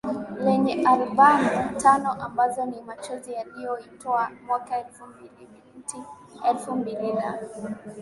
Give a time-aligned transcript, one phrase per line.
[0.43, 5.97] lenye albamu tano ambazo ni Machozi aliyoitoa mwaka elfu mbili Binti
[6.47, 7.39] elfu mbili na